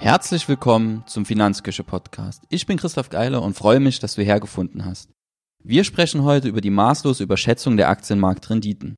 Herzlich 0.00 0.48
willkommen 0.48 1.02
zum 1.08 1.26
Finanzküche 1.26 1.82
Podcast. 1.82 2.44
Ich 2.50 2.66
bin 2.66 2.78
Christoph 2.78 3.10
Geiler 3.10 3.42
und 3.42 3.54
freue 3.54 3.80
mich, 3.80 3.98
dass 3.98 4.14
du 4.14 4.22
hergefunden 4.22 4.84
hast. 4.84 5.10
Wir 5.64 5.82
sprechen 5.82 6.22
heute 6.22 6.46
über 6.46 6.60
die 6.60 6.70
maßlose 6.70 7.24
Überschätzung 7.24 7.76
der 7.76 7.88
Aktienmarktrenditen. 7.88 8.94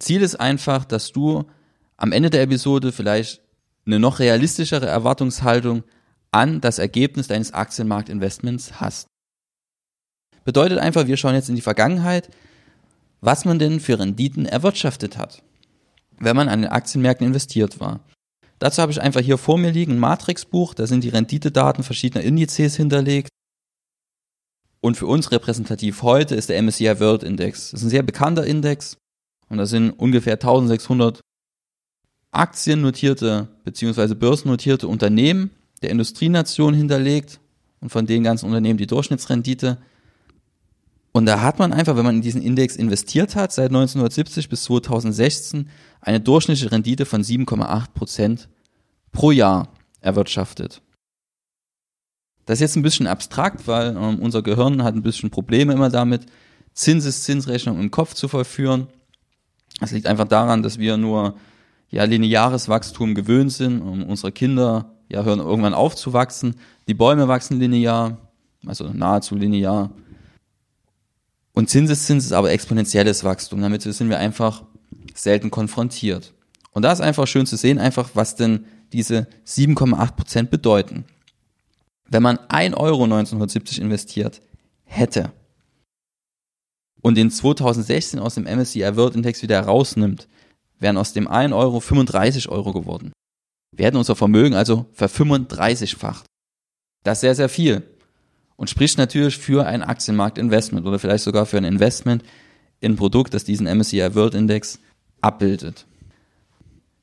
Ziel 0.00 0.22
ist 0.22 0.34
einfach, 0.40 0.84
dass 0.84 1.12
du 1.12 1.44
am 1.96 2.10
Ende 2.10 2.30
der 2.30 2.42
Episode 2.42 2.90
vielleicht 2.90 3.42
eine 3.86 4.00
noch 4.00 4.18
realistischere 4.18 4.86
Erwartungshaltung 4.86 5.84
an 6.32 6.60
das 6.60 6.80
Ergebnis 6.80 7.28
deines 7.28 7.54
Aktienmarktinvestments 7.54 8.80
hast. 8.80 9.06
Bedeutet 10.44 10.78
einfach, 10.78 11.06
wir 11.06 11.16
schauen 11.16 11.36
jetzt 11.36 11.48
in 11.48 11.54
die 11.54 11.60
Vergangenheit, 11.60 12.28
was 13.20 13.44
man 13.44 13.60
denn 13.60 13.78
für 13.78 14.00
Renditen 14.00 14.46
erwirtschaftet 14.46 15.16
hat, 15.16 15.44
wenn 16.18 16.34
man 16.34 16.48
an 16.48 16.62
den 16.62 16.72
Aktienmärkten 16.72 17.28
investiert 17.28 17.78
war. 17.78 18.00
Dazu 18.58 18.82
habe 18.82 18.92
ich 18.92 19.00
einfach 19.00 19.20
hier 19.20 19.38
vor 19.38 19.58
mir 19.58 19.70
liegen 19.70 19.92
ein 19.92 19.98
Matrixbuch, 19.98 20.74
da 20.74 20.86
sind 20.86 21.04
die 21.04 21.08
Renditedaten 21.08 21.84
verschiedener 21.84 22.24
Indizes 22.24 22.76
hinterlegt. 22.76 23.28
Und 24.80 24.96
für 24.96 25.06
uns 25.06 25.32
repräsentativ 25.32 26.02
heute 26.02 26.34
ist 26.34 26.50
der 26.50 26.62
MSCI 26.62 27.00
World 27.00 27.22
Index. 27.22 27.70
Das 27.70 27.80
ist 27.80 27.86
ein 27.86 27.90
sehr 27.90 28.02
bekannter 28.02 28.46
Index 28.46 28.98
und 29.48 29.58
da 29.58 29.66
sind 29.66 29.90
ungefähr 29.90 30.34
1600 30.34 31.20
aktiennotierte 32.30 33.48
bzw. 33.64 34.14
börsennotierte 34.14 34.88
Unternehmen 34.88 35.50
der 35.82 35.90
Industrienation 35.90 36.74
hinterlegt 36.74 37.40
und 37.80 37.90
von 37.90 38.06
den 38.06 38.24
ganzen 38.24 38.46
Unternehmen 38.46 38.78
die 38.78 38.86
Durchschnittsrendite 38.86 39.78
und 41.16 41.26
da 41.26 41.40
hat 41.40 41.60
man 41.60 41.72
einfach, 41.72 41.96
wenn 41.96 42.04
man 42.04 42.16
in 42.16 42.22
diesen 42.22 42.42
Index 42.42 42.74
investiert 42.74 43.36
hat, 43.36 43.52
seit 43.52 43.68
1970 43.68 44.48
bis 44.48 44.64
2016 44.64 45.70
eine 46.00 46.18
durchschnittliche 46.18 46.72
Rendite 46.72 47.06
von 47.06 47.22
7,8 47.22 47.92
Prozent 47.94 48.48
pro 49.12 49.30
Jahr 49.30 49.68
erwirtschaftet. 50.00 50.82
Das 52.46 52.56
ist 52.56 52.62
jetzt 52.62 52.76
ein 52.76 52.82
bisschen 52.82 53.06
abstrakt, 53.06 53.68
weil 53.68 53.96
ähm, 53.96 54.18
unser 54.18 54.42
Gehirn 54.42 54.82
hat 54.82 54.96
ein 54.96 55.02
bisschen 55.02 55.30
Probleme 55.30 55.72
immer 55.72 55.88
damit, 55.88 56.26
Zinseszinsrechnung 56.72 57.78
im 57.78 57.92
Kopf 57.92 58.14
zu 58.14 58.26
vollführen. 58.26 58.88
Das 59.78 59.92
liegt 59.92 60.08
einfach 60.08 60.26
daran, 60.26 60.64
dass 60.64 60.80
wir 60.80 60.96
nur 60.96 61.36
ja, 61.90 62.02
lineares 62.02 62.68
Wachstum 62.68 63.14
gewöhnt 63.14 63.52
sind. 63.52 63.80
Und 63.82 64.02
unsere 64.02 64.32
Kinder 64.32 64.96
ja, 65.08 65.22
hören 65.22 65.38
irgendwann 65.38 65.74
auf 65.74 65.94
zu 65.94 66.12
wachsen. 66.12 66.56
Die 66.88 66.94
Bäume 66.94 67.28
wachsen 67.28 67.60
linear, 67.60 68.18
also 68.66 68.90
nahezu 68.92 69.36
linear. 69.36 69.90
Und 71.54 71.70
Zinseszins 71.70 72.26
ist 72.26 72.32
aber 72.32 72.50
exponentielles 72.50 73.24
Wachstum. 73.24 73.62
Damit 73.62 73.82
sind 73.82 74.08
wir 74.08 74.18
einfach 74.18 74.64
selten 75.14 75.50
konfrontiert. 75.50 76.34
Und 76.72 76.82
da 76.82 76.92
ist 76.92 77.00
einfach 77.00 77.28
schön 77.28 77.46
zu 77.46 77.56
sehen, 77.56 77.78
einfach 77.78 78.10
was 78.14 78.34
denn 78.34 78.66
diese 78.92 79.28
7,8 79.46 80.16
Prozent 80.16 80.50
bedeuten. 80.50 81.04
Wenn 82.08 82.22
man 82.22 82.38
1 82.48 82.76
Euro 82.76 83.04
1970 83.04 83.80
investiert 83.80 84.42
hätte 84.84 85.32
und 87.00 87.16
den 87.16 87.30
2016 87.30 88.18
aus 88.18 88.34
dem 88.34 88.44
MSCI 88.44 88.96
World 88.96 89.14
Index 89.14 89.42
wieder 89.42 89.56
herausnimmt, 89.56 90.28
wären 90.80 90.98
aus 90.98 91.12
dem 91.12 91.28
1 91.28 91.52
Euro 91.52 91.78
35 91.78 92.48
Euro 92.48 92.72
geworden. 92.72 93.12
Wir 93.70 93.86
hätten 93.86 93.96
unser 93.96 94.16
Vermögen 94.16 94.54
also 94.54 94.86
ver35-facht. 94.96 96.24
Das 97.04 97.18
ist 97.18 97.20
sehr, 97.20 97.34
sehr 97.36 97.48
viel 97.48 97.93
und 98.56 98.70
spricht 98.70 98.98
natürlich 98.98 99.38
für 99.38 99.66
ein 99.66 99.82
Aktienmarktinvestment 99.82 100.86
oder 100.86 100.98
vielleicht 100.98 101.24
sogar 101.24 101.46
für 101.46 101.56
ein 101.56 101.64
Investment 101.64 102.22
in 102.80 102.92
ein 102.92 102.96
Produkt, 102.96 103.34
das 103.34 103.44
diesen 103.44 103.66
MSCI 103.66 104.14
World 104.14 104.34
Index 104.34 104.78
abbildet. 105.20 105.86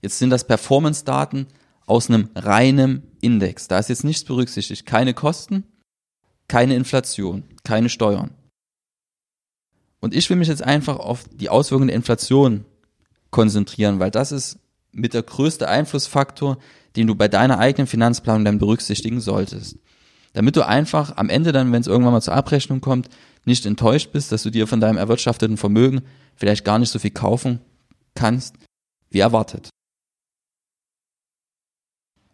Jetzt 0.02 0.20
sind 0.20 0.30
das 0.30 0.48
Performance-Daten 0.48 1.48
aus 1.86 2.10
einem 2.10 2.30
reinen 2.36 3.04
Index. 3.22 3.68
Da 3.68 3.80
ist 3.80 3.90
jetzt 3.90 4.04
nichts 4.04 4.24
berücksichtigt. 4.24 4.86
Keine 4.86 5.14
Kosten, 5.14 5.66
keine 6.48 6.76
Inflation, 6.76 7.44
keine 7.64 7.90
Steuern. 7.90 8.32
Und 10.00 10.16
ich 10.16 10.30
will 10.30 10.38
mich 10.38 10.48
jetzt 10.48 10.64
einfach 10.64 10.98
auf 10.98 11.26
die 11.32 11.50
Auswirkungen 11.50 11.90
der 11.90 11.96
Inflation 11.96 12.66
konzentrieren, 13.30 14.00
weil 14.00 14.12
das 14.12 14.32
ist 14.32 14.58
mit 14.92 15.14
der 15.14 15.24
größte 15.24 15.68
Einflussfaktor, 15.68 16.58
den 16.96 17.08
du 17.08 17.16
bei 17.16 17.28
deiner 17.28 17.60
eigenen 17.60 17.88
Finanzplanung 17.88 18.44
dann 18.44 18.60
berücksichtigen 18.60 19.22
solltest 19.22 19.78
damit 20.34 20.56
du 20.56 20.66
einfach 20.66 21.18
am 21.18 21.30
Ende 21.30 21.52
dann, 21.52 21.72
wenn 21.72 21.82
es 21.82 21.88
irgendwann 21.88 22.14
mal 22.14 22.22
zur 22.22 22.36
Abrechnung 22.36 22.82
kommt, 22.82 23.10
nicht 23.46 23.66
enttäuscht 23.66 24.12
bist, 24.12 24.32
dass 24.32 24.44
du 24.44 24.50
dir 24.50 24.68
von 24.68 24.80
deinem 24.80 24.98
erwirtschafteten 24.98 25.58
Vermögen 25.58 26.02
vielleicht 26.36 26.64
gar 26.64 26.80
nicht 26.80 26.90
so 26.90 27.00
viel 27.00 27.12
kaufen 27.12 27.60
kannst, 28.16 28.56
wie 29.10 29.20
erwartet. 29.20 29.70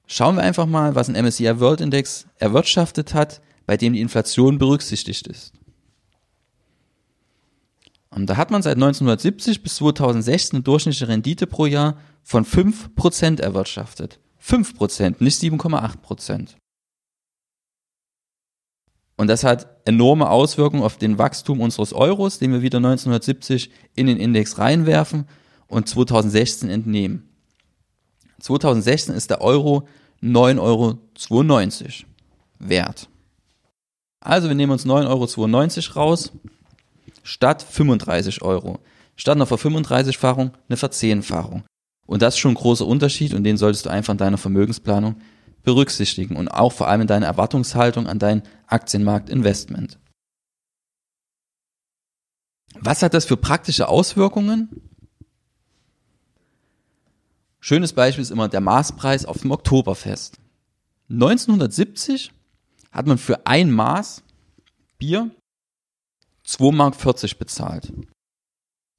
Schauen 0.05 0.35
wir 0.35 0.43
einfach 0.43 0.65
mal, 0.65 0.95
was 0.95 1.09
ein 1.09 1.21
MSCI 1.21 1.59
World 1.59 1.81
Index 1.81 2.27
erwirtschaftet 2.37 3.13
hat, 3.13 3.41
bei 3.65 3.75
dem 3.75 3.93
die 3.93 4.01
Inflation 4.01 4.57
berücksichtigt 4.57 5.27
ist. 5.27 5.53
Und 8.09 8.27
da 8.27 8.37
hat 8.37 8.51
man 8.51 8.61
seit 8.61 8.75
1970 8.75 9.61
bis 9.61 9.75
2016 9.75 10.57
eine 10.57 10.63
durchschnittliche 10.63 11.09
Rendite 11.09 11.45
pro 11.45 11.65
Jahr 11.65 11.97
von 12.23 12.45
5% 12.45 13.41
erwirtschaftet. 13.41 14.19
5%, 14.41 15.15
nicht 15.19 15.41
7,8%. 15.41 16.55
Und 19.17 19.27
das 19.27 19.43
hat 19.43 19.67
enorme 19.85 20.29
Auswirkungen 20.29 20.83
auf 20.83 20.97
den 20.97 21.17
Wachstum 21.17 21.59
unseres 21.59 21.91
Euros, 21.91 22.37
den 22.37 22.53
wir 22.53 22.61
wieder 22.61 22.77
1970 22.77 23.71
in 23.95 24.05
den 24.05 24.17
Index 24.17 24.59
reinwerfen 24.59 25.25
und 25.67 25.89
2016 25.89 26.69
entnehmen. 26.69 27.27
2016 28.39 29.15
ist 29.15 29.31
der 29.31 29.41
Euro 29.41 29.87
9,92 30.21 30.59
Euro 30.59 30.99
wert. 32.59 33.09
Also 34.19 34.47
wir 34.47 34.55
nehmen 34.55 34.71
uns 34.71 34.85
9,92 34.85 35.95
Euro 35.95 35.99
raus 35.99 36.31
statt 37.23 37.63
35 37.63 38.41
Euro. 38.43 38.79
Statt 39.15 39.35
einer 39.35 39.47
Ver-35-Fachung 39.47 40.51
eine 40.69 40.77
Verzehnfachung. 40.77 41.63
Und 42.05 42.21
das 42.21 42.35
ist 42.35 42.39
schon 42.39 42.51
ein 42.51 42.55
großer 42.55 42.85
Unterschied 42.85 43.33
und 43.33 43.43
den 43.43 43.57
solltest 43.57 43.85
du 43.85 43.89
einfach 43.89 44.13
in 44.13 44.17
deiner 44.17 44.37
Vermögensplanung 44.37 45.15
berücksichtigen 45.67 46.37
und 46.37 46.47
auch 46.47 46.71
vor 46.71 46.87
allem 46.87 47.01
in 47.01 47.07
deiner 47.07 47.25
Erwartungshaltung 47.25 48.07
an 48.07 48.19
dein 48.19 48.41
Aktienmarktinvestment. 48.67 49.99
Was 52.79 53.03
hat 53.03 53.13
das 53.13 53.25
für 53.25 53.35
praktische 53.35 53.89
Auswirkungen? 53.89 54.89
Schönes 57.59 57.91
Beispiel 57.91 58.21
ist 58.21 58.31
immer 58.31 58.47
der 58.47 58.61
Maßpreis 58.61 59.25
auf 59.25 59.41
dem 59.41 59.51
Oktoberfest. 59.51 60.39
1970 61.09 62.31
hat 62.93 63.05
man 63.05 63.17
für 63.17 63.45
ein 63.45 63.69
Maß 63.69 64.23
Bier 64.97 65.29
2,40 66.45 66.71
Mark 66.71 67.39
bezahlt. 67.39 67.91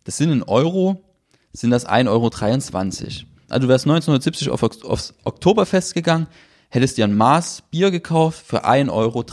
Das 0.05 0.19
sind 0.19 0.33
in 0.33 0.43
Euro, 0.43 1.03
sind 1.55 1.71
das 1.71 1.89
1,23 1.89 2.11
Euro. 2.11 2.29
Also 3.49 3.63
du 3.63 3.69
wärst 3.69 3.87
1970 3.87 4.51
auf, 4.51 4.63
aufs 4.63 5.15
Oktoberfest 5.25 5.95
gegangen, 5.95 6.27
hättest 6.69 6.99
dir 6.99 7.05
ein 7.05 7.17
Maß 7.17 7.63
Bier 7.71 7.91
gekauft 7.91 8.47
für 8.47 8.65
1,23 8.65 8.91
Euro. 8.91 9.25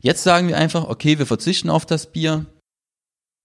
Jetzt 0.00 0.22
sagen 0.22 0.48
wir 0.48 0.56
einfach, 0.56 0.84
okay, 0.84 1.18
wir 1.18 1.26
verzichten 1.26 1.70
auf 1.70 1.84
das 1.84 2.12
Bier 2.12 2.46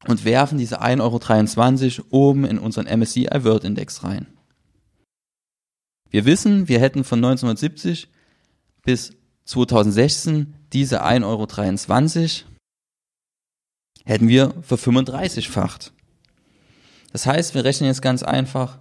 und 0.07 0.25
werfen 0.25 0.57
diese 0.57 0.81
1,23 0.81 1.99
Euro 1.99 2.07
oben 2.09 2.45
in 2.45 2.59
unseren 2.59 2.85
MSCI 2.85 3.27
World 3.43 3.63
Index 3.63 4.03
rein. 4.03 4.27
Wir 6.09 6.25
wissen, 6.25 6.67
wir 6.67 6.79
hätten 6.79 7.03
von 7.03 7.19
1970 7.19 8.07
bis 8.83 9.13
2016 9.45 10.53
diese 10.71 11.03
1,23 11.03 11.23
Euro 11.25 11.47
hätten 14.05 14.27
wir 14.27 14.53
für 14.61 14.75
35-facht. 14.75 15.91
Das 17.11 17.25
heißt, 17.25 17.55
wir 17.55 17.63
rechnen 17.63 17.87
jetzt 17.87 18.01
ganz 18.01 18.23
einfach 18.23 18.79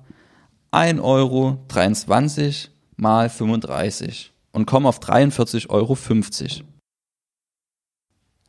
1,23 0.73 1.03
Euro 1.03 1.59
mal 2.97 3.29
35 3.29 4.33
und 4.53 4.67
kommen 4.67 4.87
auf 4.87 5.01
43,50 5.01 5.69
Euro. 5.69 5.97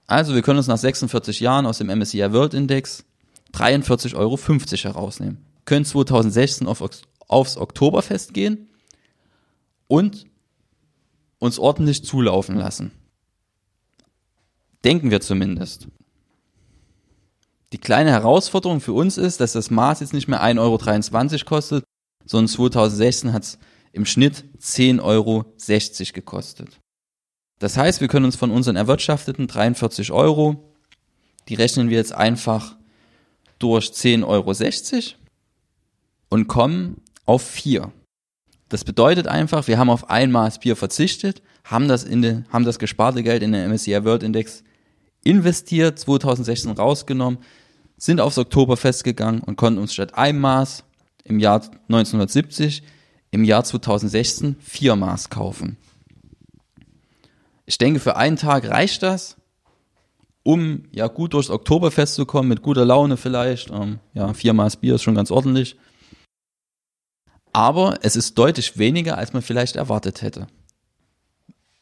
Also 0.08 0.34
wir 0.34 0.42
können 0.42 0.58
uns 0.58 0.68
nach 0.68 0.78
46 0.78 1.40
Jahren 1.42 1.66
aus 1.66 1.80
dem 1.80 1.88
MSCI 1.88 2.32
World 2.32 2.54
Index 2.54 3.04
43,50 3.54 4.16
Euro 4.16 4.38
herausnehmen. 4.38 5.46
Können 5.66 5.86
2016 5.86 6.68
auf, 6.68 6.84
aufs 7.28 7.58
Oktoberfest 7.58 8.34
gehen 8.34 8.70
und 9.88 10.26
uns 11.40 11.60
ordentlich 11.60 12.06
zulaufen 12.06 12.56
lassen. 12.56 12.92
Denken 14.84 15.12
wir 15.12 15.22
zumindest. 15.22 15.88
Die 17.74 17.78
kleine 17.80 18.12
Herausforderung 18.12 18.82
für 18.82 18.94
uns 18.94 19.18
ist, 19.18 19.40
dass 19.40 19.54
das 19.54 19.72
Maß 19.72 20.02
jetzt 20.02 20.14
nicht 20.14 20.28
mehr 20.28 20.44
1,23 20.44 20.60
Euro 20.60 21.46
kostet, 21.46 21.84
sondern 22.26 22.48
2016 22.48 23.34
hat 23.34 23.44
es 23.44 23.60
im 23.92 24.06
Schnitt 24.06 24.46
10,60 24.60 25.02
Euro 25.04 25.46
gekostet. 26.14 26.80
Das 27.60 27.78
heißt, 27.78 28.02
wir 28.02 28.08
können 28.08 28.26
uns 28.26 28.36
von 28.36 28.52
unseren 28.52 28.76
erwirtschafteten 28.76 29.48
43 29.48 30.12
Euro, 30.12 30.74
die 31.48 31.56
rechnen 31.56 31.90
wir 31.90 31.98
jetzt 31.98 32.14
einfach 32.14 32.76
durch 33.60 33.88
10,60 33.88 34.24
Euro 34.26 35.18
und 36.30 36.48
kommen 36.48 37.02
auf 37.26 37.44
vier. 37.44 37.92
Das 38.70 38.84
bedeutet 38.84 39.28
einfach, 39.28 39.68
wir 39.68 39.78
haben 39.78 39.90
auf 39.90 40.10
ein 40.10 40.32
Maß 40.32 40.60
Bier 40.60 40.76
verzichtet, 40.76 41.42
haben 41.64 41.88
das, 41.88 42.04
in 42.04 42.22
den, 42.22 42.46
haben 42.50 42.66
das 42.66 42.80
gesparte 42.80 43.24
Geld 43.24 43.44
in 43.44 43.52
den 43.52 43.70
MSCI 43.72 44.04
World 44.04 44.24
Index 44.24 44.64
investiert, 45.24 46.00
2016 46.00 46.72
rausgenommen, 46.72 47.40
sind 47.98 48.20
aufs 48.20 48.38
Oktoberfest 48.38 49.04
gegangen 49.04 49.42
und 49.42 49.56
konnten 49.56 49.80
uns 49.80 49.94
statt 49.94 50.16
einem 50.16 50.42
Maß 50.42 50.84
im 51.24 51.40
Jahr 51.40 51.62
1970 51.88 52.84
im 53.34 53.44
Jahr 53.44 53.64
2016 53.64 54.58
vier 54.60 54.96
Maß 54.96 55.32
kaufen. 55.32 55.78
Ich 57.66 57.80
denke, 57.80 58.00
für 58.00 58.16
einen 58.16 58.38
Tag 58.38 58.70
reicht 58.70 59.02
das, 59.02 59.38
um 60.44 60.84
ja 60.92 61.08
gut 61.08 61.34
durchs 61.34 61.50
Oktoberfest 61.50 62.14
zu 62.14 62.28
kommen, 62.28 62.50
mit 62.50 62.62
guter 62.62 62.86
Laune 62.86 63.18
vielleicht. 63.18 63.72
Ähm, 63.72 64.00
ja, 64.14 64.34
vier 64.34 64.54
Maß 64.54 64.78
Bier 64.78 64.96
ist 64.96 65.04
schon 65.04 65.16
ganz 65.16 65.32
ordentlich. 65.32 65.78
Aber 67.54 67.98
es 68.04 68.16
ist 68.16 68.38
deutlich 68.38 68.78
weniger, 68.78 69.18
als 69.18 69.34
man 69.34 69.42
vielleicht 69.42 69.78
erwartet 69.78 70.22
hätte. 70.22 70.48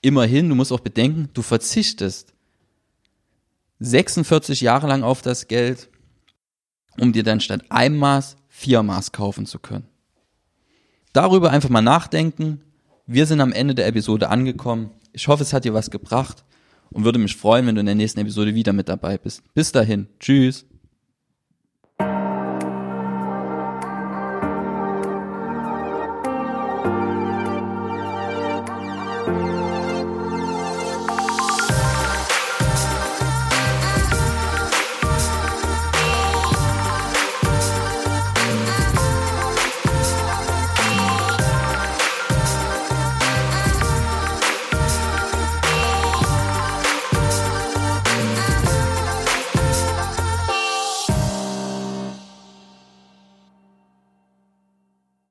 Immerhin, 0.02 0.48
du 0.48 0.56
musst 0.56 0.72
auch 0.72 0.80
bedenken, 0.80 1.30
du 1.34 1.42
verzichtest 1.42 2.34
46 3.80 4.62
Jahre 4.62 4.88
lang 4.88 5.04
auf 5.04 5.22
das 5.22 5.48
Geld, 5.48 5.90
um 6.98 7.12
dir 7.12 7.24
dann 7.24 7.42
statt 7.42 7.66
einem 7.70 7.98
Maß 7.98 8.38
vier 8.52 8.84
Maß 8.84 9.14
kaufen 9.14 9.48
zu 9.48 9.58
können. 9.58 9.88
Darüber 11.14 11.50
einfach 11.50 11.70
mal 11.70 11.82
nachdenken. 11.82 12.62
Wir 13.08 13.26
sind 13.26 13.42
am 13.42 13.54
Ende 13.54 13.74
der 13.74 13.88
Episode 13.88 14.30
angekommen. 14.30 14.92
Ich 15.14 15.28
hoffe, 15.28 15.42
es 15.42 15.54
hat 15.54 15.66
dir 15.66 15.74
was 15.74 15.90
gebracht 15.90 16.44
und 16.92 17.04
würde 17.06 17.18
mich 17.18 17.36
freuen, 17.36 17.66
wenn 17.66 17.76
du 17.76 17.80
in 17.80 17.88
der 17.88 17.96
nächsten 17.96 18.20
Episode 18.20 18.54
wieder 18.54 18.74
mit 18.74 18.90
dabei 18.90 19.18
bist. 19.18 19.42
Bis 19.54 19.72
dahin. 19.72 20.08
Tschüss. 20.20 20.66